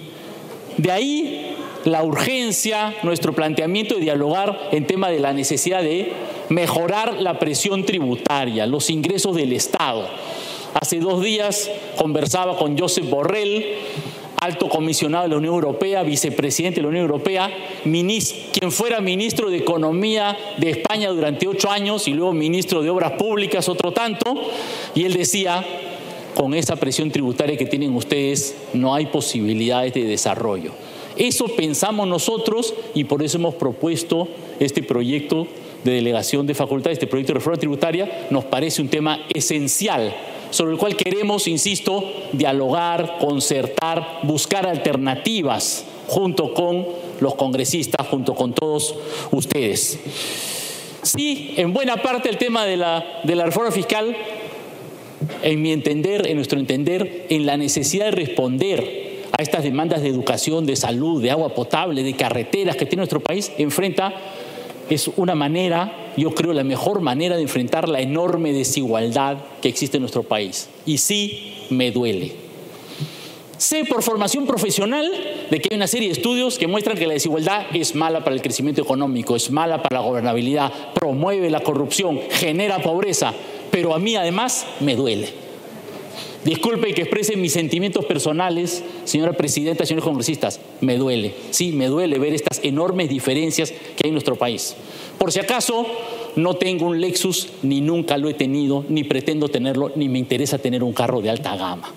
de 0.77 0.91
ahí 0.91 1.55
la 1.85 2.03
urgencia, 2.03 2.95
nuestro 3.03 3.33
planteamiento 3.33 3.95
de 3.95 4.01
dialogar 4.01 4.69
en 4.71 4.87
tema 4.87 5.09
de 5.09 5.19
la 5.19 5.33
necesidad 5.33 5.81
de 5.81 6.13
mejorar 6.49 7.21
la 7.21 7.39
presión 7.39 7.85
tributaria, 7.85 8.65
los 8.65 8.89
ingresos 8.89 9.35
del 9.35 9.53
Estado. 9.53 10.07
Hace 10.73 10.99
dos 10.99 11.21
días 11.21 11.69
conversaba 11.97 12.57
con 12.57 12.77
Joseph 12.77 13.09
Borrell, 13.09 13.75
alto 14.41 14.67
comisionado 14.69 15.25
de 15.25 15.29
la 15.29 15.37
Unión 15.37 15.53
Europea, 15.53 16.01
vicepresidente 16.01 16.77
de 16.77 16.81
la 16.81 16.87
Unión 16.87 17.03
Europea, 17.03 17.51
quien 17.83 18.71
fuera 18.71 18.99
ministro 18.99 19.51
de 19.51 19.57
Economía 19.57 20.35
de 20.57 20.71
España 20.71 21.09
durante 21.09 21.47
ocho 21.47 21.69
años 21.69 22.07
y 22.07 22.13
luego 22.13 22.33
ministro 22.33 22.81
de 22.81 22.89
Obras 22.89 23.11
Públicas 23.11 23.69
otro 23.69 23.91
tanto, 23.91 24.33
y 24.95 25.03
él 25.03 25.13
decía, 25.13 25.63
con 26.33 26.55
esa 26.55 26.75
presión 26.75 27.11
tributaria 27.11 27.55
que 27.55 27.67
tienen 27.67 27.95
ustedes, 27.95 28.55
no 28.73 28.95
hay 28.95 29.05
posibilidades 29.05 29.93
de 29.93 30.05
desarrollo. 30.05 30.71
Eso 31.17 31.45
pensamos 31.45 32.07
nosotros 32.07 32.73
y 32.95 33.03
por 33.03 33.21
eso 33.21 33.37
hemos 33.37 33.53
propuesto 33.53 34.27
este 34.59 34.81
proyecto 34.81 35.45
de 35.83 35.91
delegación 35.91 36.47
de 36.47 36.55
facultades, 36.55 36.95
este 36.95 37.05
proyecto 37.05 37.33
de 37.33 37.39
reforma 37.39 37.59
tributaria, 37.59 38.27
nos 38.31 38.45
parece 38.45 38.81
un 38.81 38.89
tema 38.89 39.19
esencial 39.35 40.15
sobre 40.51 40.73
el 40.73 40.77
cual 40.77 40.95
queremos, 40.95 41.47
insisto, 41.47 42.03
dialogar, 42.31 43.17
concertar, 43.19 44.19
buscar 44.23 44.67
alternativas 44.67 45.85
junto 46.07 46.53
con 46.53 46.85
los 47.19 47.35
congresistas, 47.35 48.07
junto 48.07 48.35
con 48.35 48.53
todos 48.53 48.95
ustedes. 49.31 49.99
Sí, 51.01 51.55
en 51.57 51.73
buena 51.73 51.97
parte 51.97 52.29
el 52.29 52.37
tema 52.37 52.65
de 52.65 52.77
la, 52.77 53.21
de 53.23 53.35
la 53.35 53.45
reforma 53.45 53.71
fiscal, 53.71 54.15
en 55.41 55.61
mi 55.61 55.71
entender, 55.71 56.27
en 56.27 56.35
nuestro 56.35 56.59
entender, 56.59 57.25
en 57.29 57.45
la 57.45 57.57
necesidad 57.57 58.05
de 58.05 58.11
responder 58.11 59.21
a 59.37 59.41
estas 59.41 59.63
demandas 59.63 60.01
de 60.01 60.09
educación, 60.09 60.65
de 60.65 60.75
salud, 60.75 61.21
de 61.21 61.31
agua 61.31 61.55
potable, 61.55 62.03
de 62.03 62.13
carreteras 62.15 62.75
que 62.75 62.85
tiene 62.85 63.01
nuestro 63.01 63.21
país, 63.21 63.51
enfrenta 63.57 64.13
es 64.89 65.09
una 65.15 65.35
manera, 65.35 66.00
yo 66.17 66.33
creo, 66.35 66.53
la 66.53 66.63
mejor 66.63 67.01
manera 67.01 67.35
de 67.35 67.43
enfrentar 67.43 67.89
la 67.89 68.01
enorme 68.01 68.53
desigualdad 68.53 69.37
que 69.61 69.69
existe 69.69 69.97
en 69.97 70.01
nuestro 70.01 70.23
país. 70.23 70.69
Y 70.85 70.97
sí, 70.97 71.53
me 71.69 71.91
duele. 71.91 72.33
Sé 73.57 73.85
por 73.85 74.01
formación 74.01 74.47
profesional 74.47 75.09
de 75.51 75.59
que 75.59 75.69
hay 75.71 75.77
una 75.77 75.85
serie 75.85 76.07
de 76.07 76.13
estudios 76.13 76.57
que 76.57 76.65
muestran 76.65 76.97
que 76.97 77.05
la 77.05 77.13
desigualdad 77.13 77.67
es 77.73 77.93
mala 77.93 78.23
para 78.23 78.35
el 78.35 78.41
crecimiento 78.41 78.81
económico, 78.81 79.35
es 79.35 79.51
mala 79.51 79.83
para 79.83 80.01
la 80.01 80.07
gobernabilidad, 80.07 80.71
promueve 80.93 81.49
la 81.51 81.59
corrupción, 81.59 82.19
genera 82.31 82.81
pobreza, 82.81 83.33
pero 83.69 83.93
a 83.93 83.99
mí 83.99 84.15
además 84.15 84.65
me 84.79 84.95
duele. 84.95 85.40
Disculpe 86.43 86.93
que 86.95 87.03
exprese 87.03 87.35
mis 87.35 87.53
sentimientos 87.53 88.05
personales, 88.05 88.83
señora 89.03 89.33
presidenta, 89.33 89.85
señores 89.85 90.03
congresistas, 90.03 90.59
me 90.81 90.97
duele, 90.97 91.35
sí, 91.51 91.71
me 91.71 91.85
duele 91.85 92.17
ver 92.17 92.33
estas 92.33 92.59
enormes 92.63 93.09
diferencias 93.09 93.71
que 93.71 94.03
hay 94.03 94.07
en 94.07 94.13
nuestro 94.13 94.35
país. 94.35 94.75
Por 95.19 95.31
si 95.31 95.39
acaso, 95.39 95.85
no 96.35 96.55
tengo 96.55 96.87
un 96.87 96.99
Lexus, 96.99 97.49
ni 97.61 97.81
nunca 97.81 98.17
lo 98.17 98.27
he 98.27 98.33
tenido, 98.33 98.83
ni 98.89 99.03
pretendo 99.03 99.49
tenerlo, 99.49 99.91
ni 99.95 100.09
me 100.09 100.17
interesa 100.17 100.57
tener 100.57 100.83
un 100.83 100.93
carro 100.93 101.21
de 101.21 101.29
alta 101.29 101.55
gama. 101.55 101.93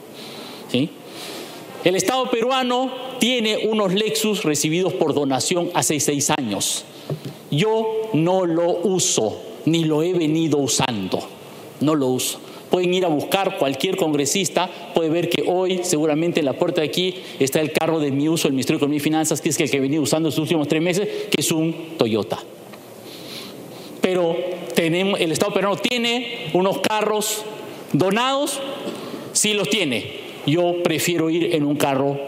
El 1.85 1.97
Estado 1.97 2.31
peruano 2.31 2.91
tiene 3.21 3.69
unos 3.69 3.95
Lexus 3.95 4.43
recibidos 4.43 4.93
por 4.93 5.15
donación 5.15 5.71
hace 5.73 6.01
seis 6.01 6.31
años. 6.31 6.85
Yo 7.51 8.11
no 8.13 8.45
lo 8.45 8.81
uso, 8.83 9.41
ni 9.65 9.85
lo 9.85 10.03
he 10.03 10.13
venido 10.13 10.59
usando. 10.59 11.21
No 11.81 11.95
lo 11.95 12.09
uso. 12.09 12.41
Pueden 12.75 12.93
ir 12.93 13.05
a 13.05 13.09
buscar 13.09 13.57
cualquier 13.57 13.97
congresista, 13.97 14.69
puede 14.97 15.09
ver 15.09 15.29
que 15.29 15.45
hoy 15.47 15.83
seguramente 15.85 16.41
en 16.41 16.47
la 16.47 16.55
puerta 16.55 16.81
de 16.81 16.89
aquí 16.89 17.15
está 17.39 17.61
el 17.61 17.71
carro 17.71 18.01
de 18.01 18.11
mi 18.11 18.29
uso, 18.29 18.49
el 18.49 18.55
Ministerio 18.55 18.79
de 18.79 18.81
Economía 18.81 18.97
y 18.97 19.01
Finanzas, 19.01 19.41
que 19.41 19.51
es 19.51 19.61
el 19.61 19.71
que 19.71 19.77
he 19.77 19.81
venido 19.81 20.03
usando 20.03 20.29
estos 20.29 20.43
últimos 20.43 20.67
tres 20.67 20.83
meses, 20.83 21.09
que 21.31 21.41
es 21.41 21.53
un 21.53 21.73
Toyota. 21.97 22.37
Pero 24.01 24.37
tenemos, 24.75 25.21
el 25.21 25.31
Estado 25.31 25.55
peruano 25.55 25.77
tiene 25.77 26.49
unos 26.53 26.79
carros 26.81 27.45
donados, 27.93 28.59
sí 29.33 29.55
los 29.55 29.71
tiene, 29.71 30.11
yo 30.45 30.83
prefiero 30.83 31.31
ir 31.31 31.55
en 31.55 31.65
un 31.65 31.77
carro 31.77 32.19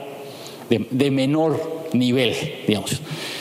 de, 0.70 1.10
menor 1.10 1.88
nivel, 1.92 2.34
digamos. 2.68 3.00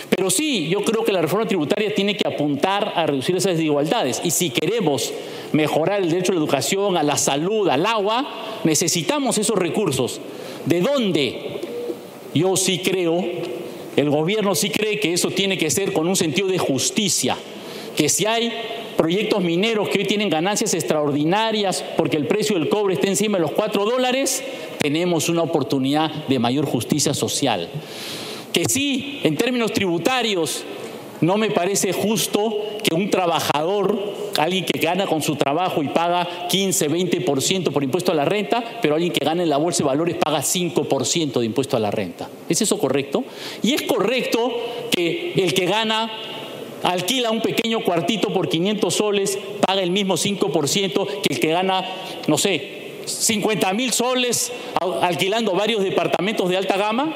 Pero 0.09 0.31
sí, 0.31 0.69
yo 0.69 0.83
creo 0.83 1.05
que 1.05 1.11
la 1.11 1.21
reforma 1.21 1.47
tributaria 1.47 1.93
tiene 1.93 2.17
que 2.17 2.27
apuntar 2.27 2.93
a 2.95 3.05
reducir 3.05 3.35
esas 3.35 3.57
desigualdades. 3.57 4.21
Y 4.23 4.31
si 4.31 4.49
queremos 4.49 5.13
mejorar 5.51 6.01
el 6.01 6.09
derecho 6.09 6.31
a 6.31 6.35
la 6.35 6.39
educación, 6.39 6.97
a 6.97 7.03
la 7.03 7.17
salud, 7.17 7.67
al 7.69 7.85
agua, 7.85 8.27
necesitamos 8.63 9.37
esos 9.37 9.57
recursos. 9.57 10.19
¿De 10.65 10.81
dónde? 10.81 11.61
Yo 12.33 12.57
sí 12.57 12.79
creo, 12.79 13.23
el 13.95 14.09
gobierno 14.09 14.55
sí 14.55 14.69
cree 14.69 14.99
que 14.99 15.13
eso 15.13 15.29
tiene 15.29 15.57
que 15.57 15.69
ser 15.71 15.93
con 15.93 16.07
un 16.07 16.15
sentido 16.15 16.47
de 16.47 16.57
justicia, 16.57 17.37
que 17.95 18.09
si 18.09 18.25
hay 18.25 18.51
proyectos 18.97 19.43
mineros 19.43 19.89
que 19.89 19.99
hoy 19.99 20.05
tienen 20.05 20.29
ganancias 20.29 20.73
extraordinarias 20.73 21.83
porque 21.97 22.17
el 22.17 22.27
precio 22.27 22.57
del 22.57 22.69
cobre 22.69 22.95
está 22.95 23.07
encima 23.07 23.37
de 23.37 23.43
los 23.43 23.51
4 23.51 23.85
dólares, 23.85 24.43
tenemos 24.79 25.29
una 25.29 25.43
oportunidad 25.43 26.11
de 26.27 26.39
mayor 26.39 26.65
justicia 26.65 27.13
social. 27.13 27.69
Que 28.51 28.65
sí, 28.65 29.19
en 29.23 29.35
términos 29.35 29.73
tributarios, 29.73 30.63
no 31.21 31.37
me 31.37 31.49
parece 31.49 31.93
justo 31.93 32.63
que 32.83 32.93
un 32.93 33.09
trabajador, 33.09 33.97
alguien 34.37 34.65
que 34.65 34.79
gana 34.79 35.07
con 35.07 35.21
su 35.21 35.35
trabajo 35.35 35.81
y 35.81 35.87
paga 35.87 36.47
15, 36.49 36.89
20% 36.89 37.71
por 37.71 37.83
impuesto 37.83 38.11
a 38.11 38.15
la 38.15 38.25
renta, 38.25 38.63
pero 38.81 38.95
alguien 38.95 39.13
que 39.13 39.23
gana 39.23 39.43
en 39.43 39.49
la 39.49 39.57
bolsa 39.57 39.79
de 39.79 39.85
valores 39.85 40.15
paga 40.15 40.39
5% 40.39 41.39
de 41.39 41.45
impuesto 41.45 41.77
a 41.77 41.79
la 41.79 41.91
renta. 41.91 42.29
¿Es 42.49 42.61
eso 42.61 42.77
correcto? 42.77 43.23
Y 43.63 43.73
es 43.73 43.83
correcto 43.83 44.51
que 44.91 45.33
el 45.35 45.53
que 45.53 45.65
gana 45.65 46.11
alquila 46.83 47.31
un 47.31 47.41
pequeño 47.41 47.83
cuartito 47.83 48.31
por 48.31 48.47
500 48.47 48.93
soles, 48.93 49.39
paga 49.65 49.81
el 49.81 49.91
mismo 49.91 50.15
5% 50.15 51.07
que 51.21 51.33
el 51.33 51.39
que 51.39 51.49
gana, 51.49 51.83
no 52.27 52.37
sé, 52.37 52.75
50 53.05 53.73
mil 53.73 53.91
soles 53.91 54.51
alquilando 55.01 55.53
varios 55.53 55.83
departamentos 55.83 56.49
de 56.49 56.57
alta 56.57 56.77
gama. 56.77 57.13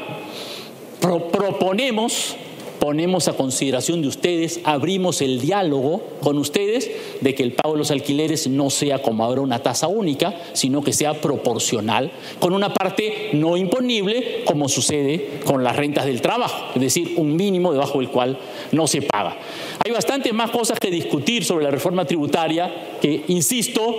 proponemos 1.02 2.36
ponemos 2.80 3.28
a 3.28 3.34
consideración 3.34 4.02
de 4.02 4.08
ustedes, 4.08 4.62
abrimos 4.64 5.22
el 5.22 5.42
diálogo 5.42 6.02
con 6.22 6.38
ustedes 6.38 6.90
de 7.22 7.36
que 7.36 7.44
el 7.44 7.52
pago 7.52 7.74
de 7.74 7.80
los 7.80 7.92
alquileres 7.92 8.48
no 8.48 8.70
sea 8.70 9.02
como 9.02 9.24
ahora 9.24 9.42
una 9.42 9.62
tasa 9.62 9.88
única, 9.88 10.36
sino 10.54 10.82
que 10.82 10.94
sea 10.94 11.20
proporcional, 11.20 12.12
con 12.40 12.54
una 12.54 12.74
parte 12.74 13.30
no 13.34 13.58
imponible, 13.58 14.44
como 14.46 14.70
sucede 14.70 15.42
con 15.46 15.64
las 15.64 15.76
rentas 15.76 16.06
del 16.06 16.22
trabajo, 16.22 16.72
es 16.76 16.82
decir, 16.82 17.14
un 17.18 17.36
mínimo 17.36 17.74
debajo 17.74 18.00
del 18.00 18.10
cual 18.10 18.38
no 18.72 18.88
se 18.88 19.02
paga. 19.02 19.38
Hay 19.86 19.92
bastantes 19.92 20.34
más 20.34 20.52
cosas 20.52 20.80
que 20.80 20.90
discutir 20.90 21.44
sobre 21.44 21.66
la 21.66 21.72
reforma 21.72 22.06
tributaria 22.06 22.98
que, 23.02 23.24
insisto, 23.28 23.96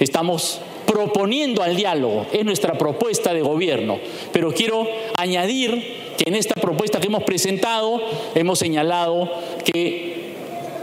estamos 0.00 0.60
proponiendo 0.86 1.62
al 1.62 1.76
diálogo, 1.76 2.26
es 2.32 2.44
nuestra 2.44 2.74
propuesta 2.74 3.32
de 3.32 3.42
gobierno, 3.42 3.98
pero 4.32 4.52
quiero 4.52 4.86
añadir 5.16 6.03
que 6.16 6.28
en 6.28 6.36
esta 6.36 6.54
propuesta 6.60 7.00
que 7.00 7.06
hemos 7.06 7.24
presentado 7.24 8.00
hemos 8.34 8.58
señalado 8.58 9.30
que 9.64 10.24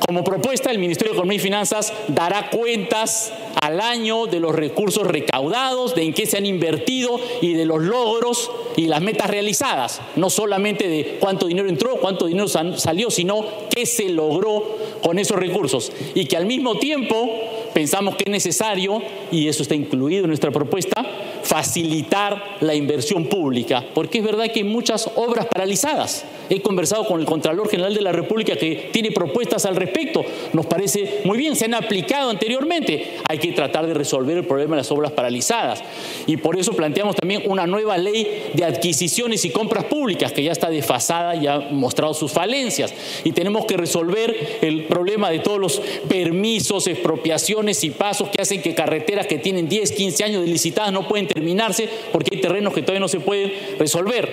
como 0.05 0.23
propuesta 0.23 0.71
el 0.71 0.79
Ministerio 0.79 1.13
de 1.13 1.17
Economía 1.17 1.37
y 1.37 1.39
Finanzas 1.39 1.93
dará 2.07 2.49
cuentas 2.49 3.31
al 3.61 3.79
año 3.79 4.25
de 4.25 4.39
los 4.39 4.53
recursos 4.53 5.07
recaudados, 5.07 5.95
de 5.95 6.03
en 6.03 6.13
qué 6.13 6.25
se 6.25 6.37
han 6.37 6.45
invertido 6.45 7.19
y 7.41 7.53
de 7.53 7.65
los 7.65 7.81
logros 7.81 8.51
y 8.75 8.87
las 8.87 9.01
metas 9.01 9.29
realizadas. 9.29 10.01
No 10.15 10.29
solamente 10.29 10.87
de 10.87 11.17
cuánto 11.19 11.45
dinero 11.47 11.69
entró, 11.69 11.97
cuánto 11.97 12.25
dinero 12.25 12.47
salió, 12.47 13.11
sino 13.11 13.45
qué 13.73 13.85
se 13.85 14.09
logró 14.09 14.77
con 15.01 15.19
esos 15.19 15.37
recursos. 15.37 15.91
Y 16.15 16.25
que 16.25 16.35
al 16.35 16.45
mismo 16.45 16.77
tiempo 16.77 17.29
pensamos 17.73 18.15
que 18.15 18.23
es 18.25 18.31
necesario, 18.31 19.01
y 19.31 19.47
eso 19.47 19.63
está 19.63 19.75
incluido 19.75 20.23
en 20.23 20.29
nuestra 20.29 20.51
propuesta, 20.51 21.05
facilitar 21.43 22.57
la 22.61 22.75
inversión 22.75 23.25
pública, 23.25 23.85
porque 23.93 24.19
es 24.19 24.23
verdad 24.23 24.51
que 24.51 24.59
hay 24.59 24.65
muchas 24.65 25.09
obras 25.15 25.45
paralizadas. 25.47 26.25
He 26.51 26.61
conversado 26.61 27.05
con 27.05 27.21
el 27.21 27.25
Contralor 27.25 27.69
General 27.69 27.93
de 27.93 28.01
la 28.01 28.11
República 28.11 28.57
que 28.57 28.89
tiene 28.91 29.11
propuestas 29.11 29.65
al 29.65 29.77
respecto. 29.77 30.21
Nos 30.51 30.65
parece 30.65 31.21
muy 31.23 31.37
bien, 31.37 31.55
se 31.55 31.63
han 31.63 31.73
aplicado 31.73 32.29
anteriormente. 32.29 33.19
Hay 33.29 33.37
que 33.37 33.53
tratar 33.53 33.87
de 33.87 33.93
resolver 33.93 34.37
el 34.37 34.45
problema 34.45 34.75
de 34.75 34.81
las 34.81 34.91
obras 34.91 35.13
paralizadas. 35.13 35.81
Y 36.27 36.35
por 36.35 36.59
eso 36.59 36.73
planteamos 36.73 37.15
también 37.15 37.43
una 37.45 37.65
nueva 37.67 37.97
ley 37.97 38.51
de 38.53 38.65
adquisiciones 38.65 39.45
y 39.45 39.51
compras 39.51 39.85
públicas, 39.85 40.33
que 40.33 40.43
ya 40.43 40.51
está 40.51 40.69
desfasada 40.69 41.37
y 41.37 41.47
ha 41.47 41.59
mostrado 41.71 42.13
sus 42.13 42.33
falencias. 42.33 42.93
Y 43.23 43.31
tenemos 43.31 43.65
que 43.65 43.77
resolver 43.77 44.59
el 44.61 44.83
problema 44.87 45.29
de 45.29 45.39
todos 45.39 45.57
los 45.57 45.81
permisos, 46.09 46.85
expropiaciones 46.87 47.81
y 47.85 47.91
pasos 47.91 48.27
que 48.27 48.41
hacen 48.41 48.61
que 48.61 48.75
carreteras 48.75 49.25
que 49.25 49.37
tienen 49.37 49.69
10, 49.69 49.93
15 49.93 50.23
años 50.25 50.41
de 50.41 50.47
licitadas 50.47 50.91
no 50.91 51.07
pueden 51.07 51.27
terminarse 51.33 51.89
porque 52.11 52.35
hay 52.35 52.41
terrenos 52.41 52.73
que 52.73 52.81
todavía 52.81 53.01
no 53.01 53.07
se 53.07 53.19
pueden 53.19 53.51
resolver. 53.79 54.31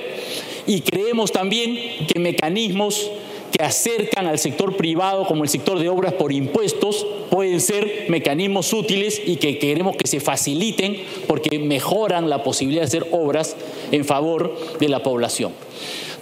Y 0.66 0.80
creemos 0.82 1.32
también 1.32 2.06
que 2.06 2.18
mecanismos 2.20 3.10
que 3.50 3.64
acercan 3.64 4.26
al 4.26 4.38
sector 4.38 4.76
privado 4.76 5.26
como 5.26 5.42
el 5.42 5.48
sector 5.48 5.78
de 5.78 5.88
obras 5.88 6.12
por 6.14 6.32
impuestos 6.32 7.06
pueden 7.30 7.60
ser 7.60 8.06
mecanismos 8.08 8.72
útiles 8.72 9.20
y 9.24 9.36
que 9.36 9.58
queremos 9.58 9.96
que 9.96 10.06
se 10.06 10.20
faciliten 10.20 11.02
porque 11.26 11.58
mejoran 11.58 12.28
la 12.28 12.42
posibilidad 12.42 12.82
de 12.82 12.88
hacer 12.88 13.06
obras 13.10 13.56
en 13.90 14.04
favor 14.04 14.54
de 14.78 14.88
la 14.88 15.02
población. 15.02 15.52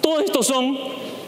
Todos 0.00 0.22
estos 0.22 0.46
son 0.46 0.78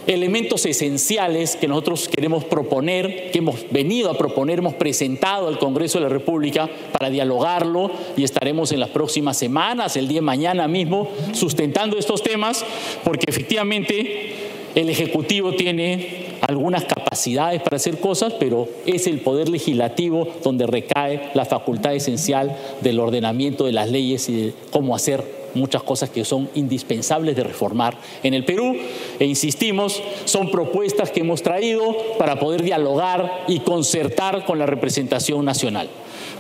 elementos 0.09 0.65
esenciales 0.65 1.55
que 1.55 1.69
nosotros 1.69 2.09
queremos 2.09 2.43
proponer, 2.43 3.31
que 3.31 3.39
hemos 3.39 3.57
venido 3.71 4.11
a 4.11 4.17
proponer, 4.17 4.59
hemos 4.59 4.75
presentado 4.75 5.49
al 5.49 5.59
Congreso 5.59 5.99
de 5.99 6.05
la 6.05 6.09
República 6.09 6.69
para 6.93 7.11
dialogarlo 7.11 7.91
y 8.17 8.25
estaremos 8.25 8.73
en 8.73 8.81
las 8.81 8.89
próximas 8.89 9.37
semanas, 9.37 9.97
el 9.97 10.09
día 10.09 10.17
de 10.17 10.23
mañana 10.23 10.67
mismo, 10.67 11.09
sustentando 11.33 11.99
estos 11.99 12.23
temas, 12.23 12.65
porque 13.05 13.27
efectivamente 13.29 14.33
el 14.75 14.89
Ejecutivo 14.89 15.53
tiene 15.53 16.39
algunas 16.41 16.85
capacidades 16.85 17.61
para 17.61 17.77
hacer 17.77 18.01
cosas, 18.01 18.33
pero 18.41 18.67
es 18.87 19.07
el 19.07 19.21
Poder 19.21 19.51
Legislativo 19.51 20.27
donde 20.43 20.67
recae 20.67 21.31
la 21.35 21.45
facultad 21.45 21.95
esencial 21.95 22.57
del 22.81 22.99
ordenamiento 22.99 23.67
de 23.67 23.73
las 23.73 23.91
leyes 23.91 24.27
y 24.31 24.37
de 24.37 24.53
cómo 24.71 24.97
hacer 24.97 25.38
muchas 25.55 25.83
cosas 25.83 26.11
que 26.11 26.25
son 26.25 26.49
indispensables 26.55 27.37
de 27.37 27.45
reformar 27.45 27.97
en 28.23 28.35
el 28.35 28.45
Perú. 28.45 28.77
E 29.19 29.25
insistimos, 29.25 30.03
son 30.25 30.51
propuestas 30.51 31.11
que 31.11 31.21
hemos 31.21 31.43
traído 31.43 31.97
para 32.19 32.39
poder 32.39 32.63
dialogar 32.63 33.45
y 33.49 33.61
concertar 33.61 34.45
con 34.45 34.59
la 34.59 34.67
representación 34.67 35.45
nacional. 35.45 35.89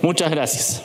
Muchas 0.02 0.30
gracias. 0.30 0.82